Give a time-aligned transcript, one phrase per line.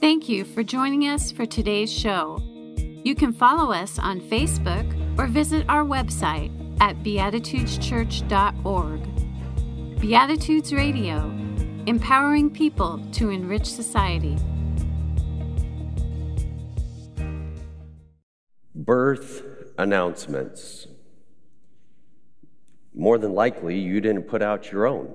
[0.00, 2.38] Thank you for joining us for today's show.
[2.76, 4.86] You can follow us on Facebook
[5.18, 10.00] or visit our website at beatitudeschurch.org.
[10.00, 11.16] Beatitudes Radio,
[11.86, 14.38] empowering people to enrich society.
[18.76, 19.42] Birth
[19.78, 20.86] announcements.
[22.94, 25.12] More than likely, you didn't put out your own,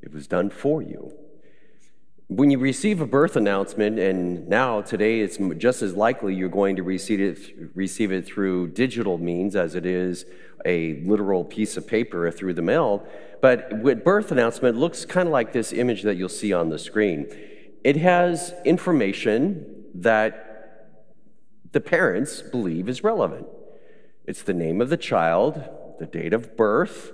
[0.00, 1.12] it was done for you.
[2.30, 6.76] When you receive a birth announcement, and now today it's just as likely you're going
[6.76, 10.26] to receive it, receive it through digital means as it is
[10.64, 13.04] a literal piece of paper through the mail.
[13.42, 16.78] But with birth announcement looks kind of like this image that you'll see on the
[16.78, 17.26] screen.
[17.82, 20.86] It has information that
[21.72, 23.48] the parents believe is relevant.
[24.24, 25.64] It's the name of the child,
[25.98, 27.10] the date of birth,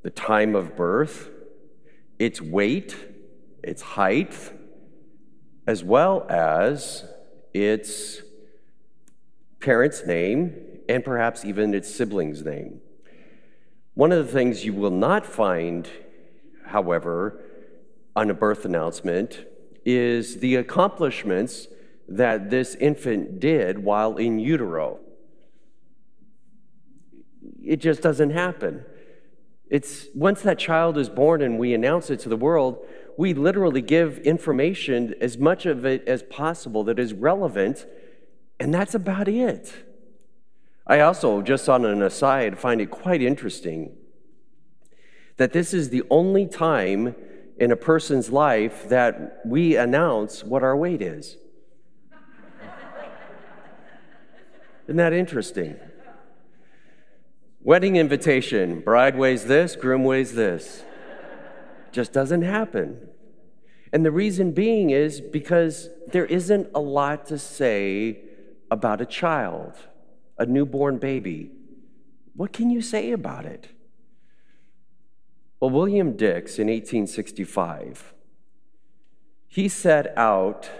[0.00, 1.28] the time of birth,
[2.18, 2.96] its weight,
[3.62, 4.34] its height,
[5.66, 7.04] as well as
[7.52, 8.22] its
[9.60, 10.54] parent's name
[10.88, 12.80] and perhaps even its sibling's name.
[13.94, 15.88] One of the things you will not find,
[16.66, 17.40] however,
[18.16, 19.44] on a birth announcement
[19.84, 21.68] is the accomplishments
[22.08, 24.98] that this infant did while in utero.
[27.62, 28.84] It just doesn't happen.
[29.68, 32.84] It's once that child is born and we announce it to the world,
[33.20, 37.84] we literally give information, as much of it as possible, that is relevant,
[38.58, 39.70] and that's about it.
[40.86, 43.94] I also, just on an aside, find it quite interesting
[45.36, 47.14] that this is the only time
[47.58, 51.36] in a person's life that we announce what our weight is.
[54.86, 55.76] Isn't that interesting?
[57.60, 60.84] Wedding invitation bride weighs this, groom weighs this.
[61.92, 63.09] Just doesn't happen.
[63.92, 68.20] And the reason being is because there isn't a lot to say
[68.70, 69.74] about a child,
[70.38, 71.50] a newborn baby.
[72.36, 73.68] What can you say about it?
[75.58, 78.14] Well, William Dix in 1865,
[79.48, 80.70] he set out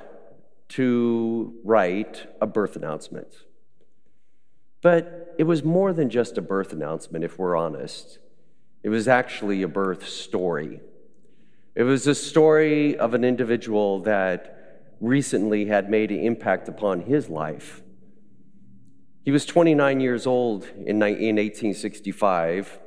[0.69, 3.29] to write a birth announcement.
[4.83, 8.19] But it was more than just a birth announcement, if we're honest.
[8.83, 10.81] It was actually a birth story.
[11.75, 17.29] It was a story of an individual that recently had made an impact upon his
[17.29, 17.83] life.
[19.23, 22.81] He was 29 years old in 1865,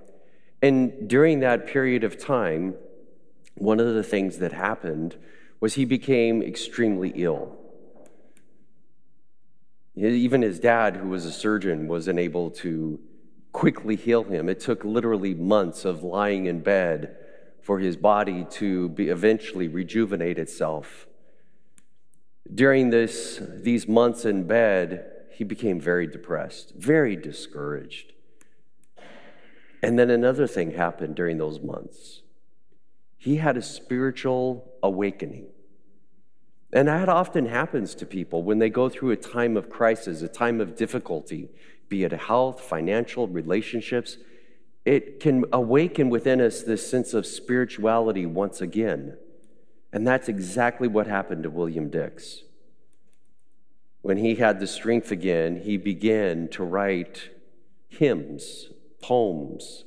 [0.61, 2.75] and during that period of time,
[3.55, 5.15] one of the things that happened
[5.59, 7.57] was he became extremely ill.
[9.95, 12.99] Even his dad, who was a surgeon, wasn't able to
[13.53, 14.49] quickly heal him.
[14.49, 17.15] It took literally months of lying in bed
[17.63, 21.07] for his body to be eventually rejuvenate itself.
[22.53, 28.11] During this, these months in bed, he became very depressed, very discouraged.
[29.81, 32.21] And then another thing happened during those months.
[33.17, 35.47] He had a spiritual awakening.
[36.73, 40.27] And that often happens to people when they go through a time of crisis, a
[40.27, 41.49] time of difficulty,
[41.87, 44.17] be it health, financial, relationships
[44.85, 49.17] it can awaken within us this sense of spirituality once again.
[49.93, 52.41] And that's exactly what happened to William Dix.
[54.01, 57.29] When he had the strength again, he began to write
[57.87, 58.69] hymns,
[59.01, 59.85] poems.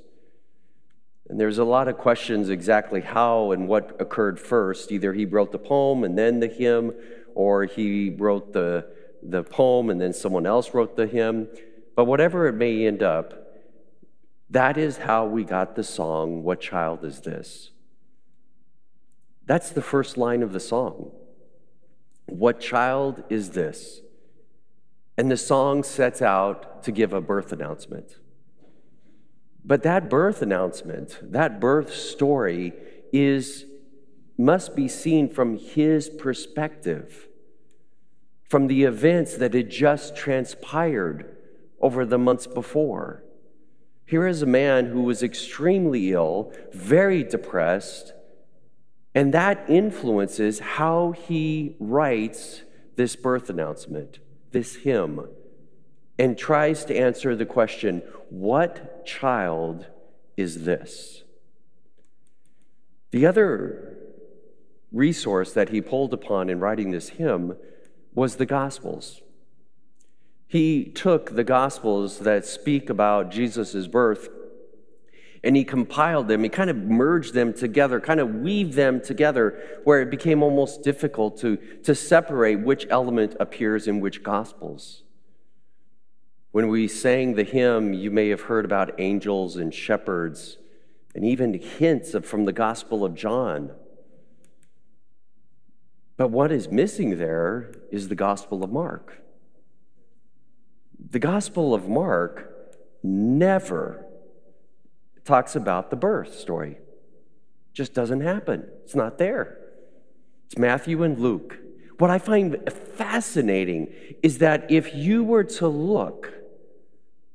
[1.29, 4.93] And there's a lot of questions exactly how and what occurred first.
[4.93, 6.95] Either he wrote the poem and then the hymn,
[7.35, 8.87] or he wrote the,
[9.23, 11.49] the poem and then someone else wrote the hymn.
[11.95, 13.46] But whatever it may end up,
[14.51, 17.71] that is how we got the song, What Child Is This?
[19.47, 21.13] That's the first line of the song.
[22.27, 24.01] What child is this?
[25.17, 28.17] And the song sets out to give a birth announcement.
[29.65, 32.73] But that birth announcement, that birth story
[33.13, 33.65] is
[34.37, 37.29] must be seen from his perspective,
[38.49, 41.37] from the events that had just transpired
[41.81, 43.25] over the months before.
[44.07, 48.13] Here is a man who was extremely ill, very depressed,
[49.17, 52.63] and that influences how he writes
[52.95, 54.21] this birth announcement,
[54.53, 55.29] this hymn,
[56.19, 59.87] and tries to answer the question what child
[60.37, 61.25] is this?
[63.11, 63.99] The other
[64.93, 67.57] resource that he pulled upon in writing this hymn
[68.15, 69.21] was the Gospels.
[70.57, 74.31] He took the Gospels that speak about Jesus' birth
[75.45, 79.63] And he compiled them, he kind of merged them together, kind of weaved them together,
[79.85, 85.03] where it became almost difficult to, to separate which element appears in which gospels.
[86.53, 90.57] When we sang the hymn, you may have heard about angels and shepherds,
[91.15, 93.73] and even hints of, from the Gospel of John.
[96.17, 99.23] But what is missing there is the Gospel of Mark.
[101.09, 102.53] The Gospel of Mark
[103.03, 104.05] never
[105.25, 106.79] talks about the birth story.
[107.73, 108.67] Just doesn't happen.
[108.85, 109.59] It's not there.
[110.47, 111.59] It's Matthew and Luke.
[111.99, 113.93] What I find fascinating
[114.23, 116.33] is that if you were to look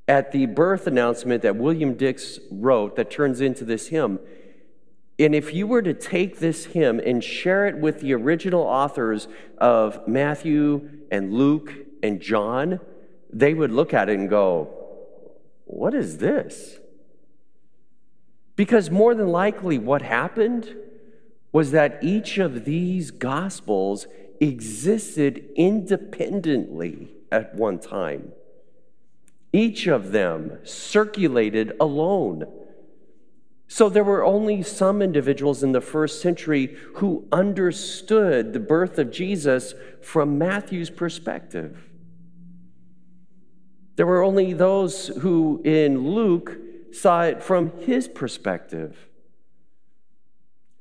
[0.08, 4.20] at the birth announcement that William Dix wrote that turns into this hymn,
[5.18, 9.28] and if you were to take this hymn and share it with the original authors
[9.58, 11.74] of Matthew and Luke
[12.04, 12.80] and John,
[13.32, 14.70] they would look at it and go,
[15.66, 16.78] What is this?
[18.56, 20.76] Because more than likely, what happened
[21.52, 24.08] was that each of these gospels
[24.40, 28.32] existed independently at one time.
[29.54, 32.46] Each of them circulated alone.
[33.68, 39.12] So there were only some individuals in the first century who understood the birth of
[39.12, 41.91] Jesus from Matthew's perspective.
[43.96, 46.58] There were only those who in Luke
[46.92, 48.98] saw it from his perspective.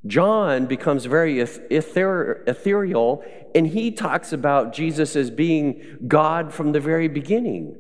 [0.07, 3.25] John becomes very ethereal,
[3.55, 7.77] and he talks about Jesus as being God from the very beginning.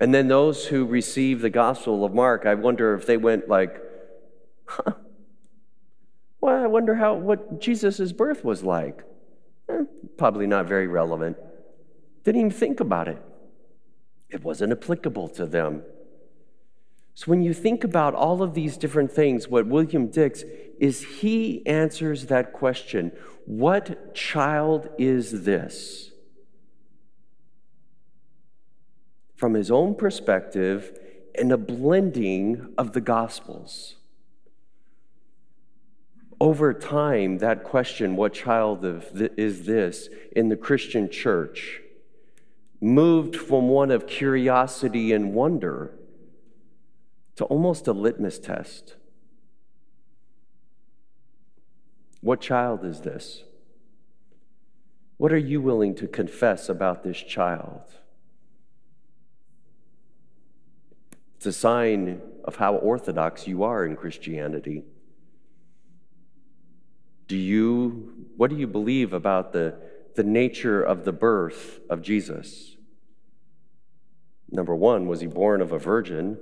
[0.00, 3.80] And then those who receive the Gospel of Mark, I wonder if they went like,
[4.66, 4.94] huh,
[6.40, 9.04] well, I wonder how what Jesus' birth was like.
[9.68, 9.84] Eh,
[10.18, 11.36] probably not very relevant.
[12.24, 13.22] Didn't even think about it.
[14.30, 15.82] It wasn't applicable to them.
[17.14, 20.42] So when you think about all of these different things, what William Dix
[20.80, 23.12] is he answers that question
[23.46, 26.10] what child is this?
[29.36, 30.98] From his own perspective
[31.34, 33.96] and a blending of the Gospels.
[36.40, 38.84] Over time, that question, what child
[39.36, 41.80] is this in the Christian church,
[42.84, 45.90] moved from one of curiosity and wonder
[47.34, 48.96] to almost a litmus test.
[52.20, 53.44] What child is this?
[55.16, 57.80] What are you willing to confess about this child?
[61.36, 64.84] It's a sign of how orthodox you are in Christianity.
[67.28, 69.74] Do you, what do you believe about the,
[70.16, 72.73] the nature of the birth of Jesus?
[74.54, 76.38] Number one, was he born of a virgin?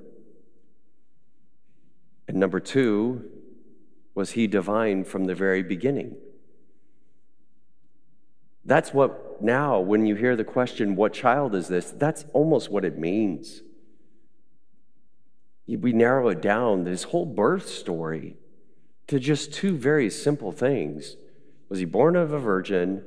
[2.28, 3.30] And number two,
[4.14, 6.16] was he divine from the very beginning?
[8.66, 11.90] That's what now, when you hear the question, what child is this?
[11.90, 13.62] That's almost what it means.
[15.66, 18.36] We narrow it down, this whole birth story,
[19.06, 21.16] to just two very simple things.
[21.70, 23.04] Was he born of a virgin?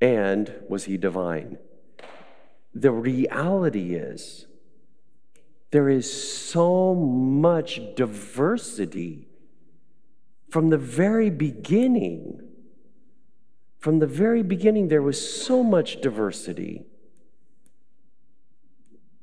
[0.00, 1.58] And was he divine?
[2.74, 4.46] The reality is,
[5.70, 9.28] there is so much diversity
[10.48, 12.40] from the very beginning.
[13.78, 16.84] From the very beginning, there was so much diversity.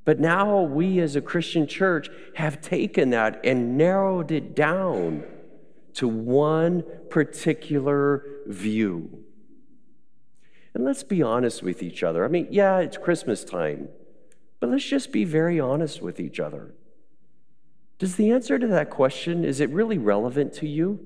[0.06, 5.26] But now we as a Christian church have taken that and narrowed it down
[5.96, 9.26] to one particular view.
[10.78, 12.24] And let's be honest with each other.
[12.24, 13.90] I mean, yeah, it's Christmas time.
[14.60, 16.76] But let's just be very honest with each other.
[17.98, 21.00] Does the answer to that question, is it really relevant to you?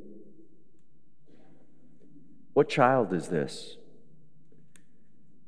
[2.51, 3.78] What child is this?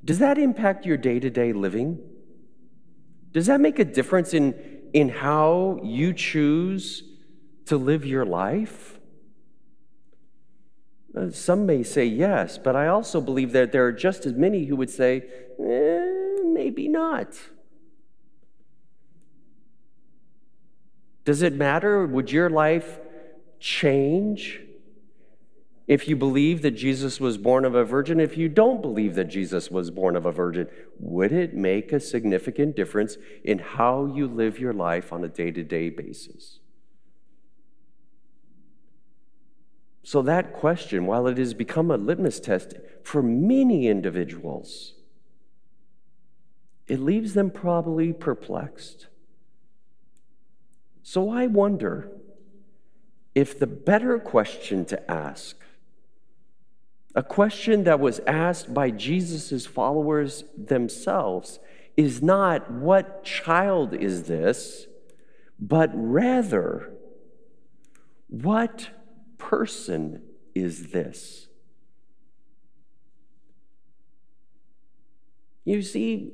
[0.05, 1.99] Does that impact your day to day living?
[3.33, 4.53] Does that make a difference in,
[4.93, 7.03] in how you choose
[7.65, 9.01] to live your life?
[11.15, 14.65] Uh, some may say yes, but I also believe that there are just as many
[14.65, 15.23] who would say,
[15.59, 17.39] eh, maybe not.
[21.23, 22.05] Does it matter?
[22.05, 22.99] Would your life
[23.59, 24.61] change
[25.87, 28.19] if you believe that Jesus was born of a virgin?
[28.19, 30.67] If you don't believe that Jesus was born of a virgin,
[30.99, 35.51] would it make a significant difference in how you live your life on a day
[35.51, 36.59] to day basis?
[40.03, 44.95] So, that question, while it has become a litmus test for many individuals,
[46.87, 49.07] it leaves them probably perplexed.
[51.01, 52.09] So I wonder
[53.35, 55.57] if the better question to ask,
[57.15, 61.59] a question that was asked by Jesus' followers themselves,
[61.95, 64.87] is not what child is this,
[65.59, 66.91] but rather,
[68.29, 68.89] what
[69.49, 70.21] person
[70.55, 71.47] is this?
[75.65, 76.33] You see,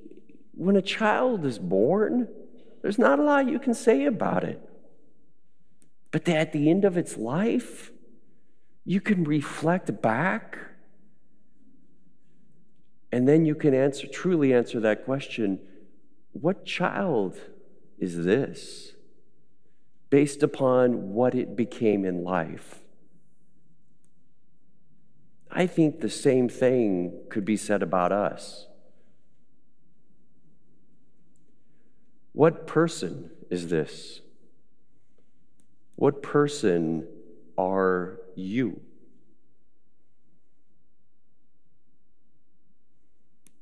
[0.54, 2.28] when a child is born,
[2.82, 4.62] there's not a lot you can say about it.
[6.12, 7.92] But at the end of its life,
[8.86, 10.58] you can reflect back
[13.12, 15.60] and then you can answer truly answer that question
[16.32, 17.40] what child
[17.98, 18.94] is this
[20.10, 22.82] based upon what it became in life
[25.52, 28.68] i think the same thing could be said about us
[32.34, 34.22] what person is this
[36.00, 37.06] what person
[37.58, 38.80] are you?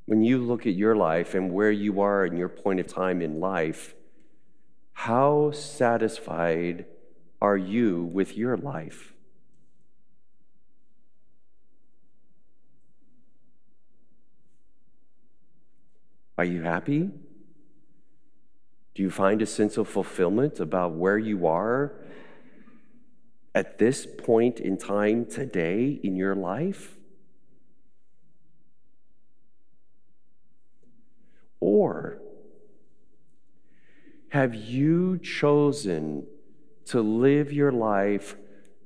[0.06, 3.24] When you look at your life and where you are in your point of time
[3.24, 3.96] in life,
[4.94, 6.86] how satisfied
[7.42, 9.16] are you with your life?
[16.38, 17.10] Are you happy?
[18.94, 21.94] Do you find a sense of fulfillment about where you are
[23.56, 26.98] at this point in time today in your life?
[31.60, 32.20] Or
[34.30, 36.28] have you chosen
[36.86, 38.36] to live your life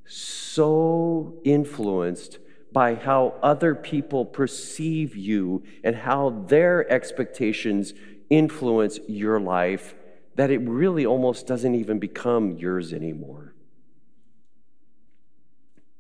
[0.05, 2.39] so influenced
[2.71, 7.93] by how other people perceive you and how their expectations
[8.29, 9.93] influence your life
[10.35, 13.53] that it really almost doesn't even become yours anymore?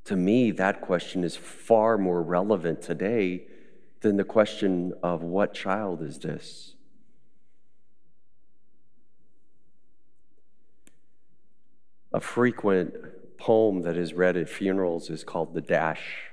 [0.05, 3.45] To me, that question is far more relevant today
[3.99, 6.75] than the question of what child is this?
[12.13, 12.93] A frequent
[13.37, 16.30] poem that is read at funerals is called The Dash.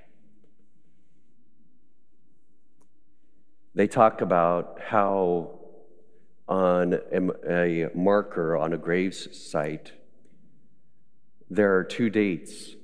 [3.78, 5.60] They talk about how
[6.48, 6.94] on
[7.48, 9.92] a marker on a grave site,
[11.48, 12.74] there are two dates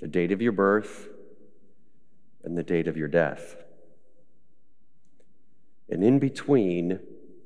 [0.00, 1.08] the date of your birth
[2.42, 3.56] and the date of your death.
[5.90, 6.98] And in between,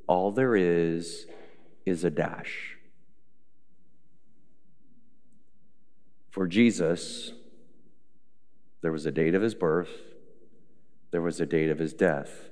[0.07, 1.27] all there is
[1.85, 2.77] is a dash.
[6.31, 7.33] For Jesus,
[8.83, 10.10] there was a date of his birth,
[11.11, 12.51] there was a date of his death.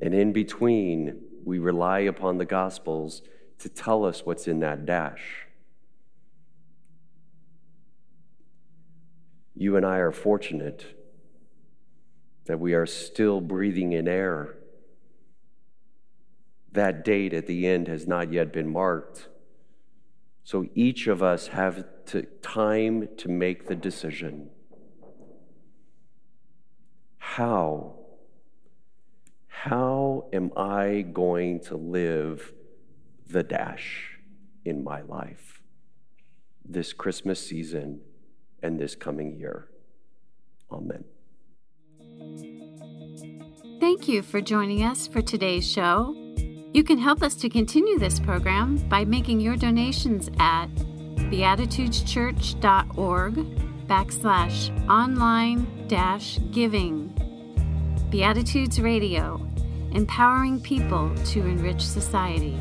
[0.00, 3.22] And in between, we rely upon the Gospels
[3.58, 5.46] to tell us what's in that dash.
[9.54, 10.98] You and I are fortunate
[12.46, 14.56] that we are still breathing in air.
[16.72, 19.28] That date at the end has not yet been marked.
[20.42, 24.50] So each of us have to, time to make the decision.
[27.36, 27.94] How?
[29.48, 32.52] How am I going to live
[33.28, 34.18] the dash
[34.64, 35.60] in my life
[36.64, 38.00] this Christmas season?
[38.64, 39.68] and this coming year.
[40.72, 41.04] Amen.
[43.78, 46.14] Thank you for joining us for today's show.
[46.72, 50.68] You can help us to continue this program by making your donations at
[51.30, 53.34] beatitudeschurch.org
[53.86, 57.03] backslash online dash giving.
[58.14, 59.44] Beatitudes Radio,
[59.90, 62.56] empowering people to enrich society.